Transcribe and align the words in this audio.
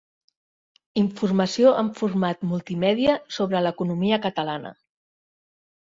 Informació 1.01 1.75
en 1.83 1.93
format 2.01 2.43
multimèdia 2.55 3.15
sobre 3.39 3.65
l'economia 3.69 4.23
catalana. 4.29 4.77